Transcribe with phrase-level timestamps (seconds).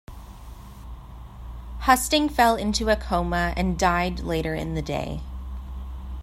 [1.81, 5.21] Husting fell into a coma and died later in the day.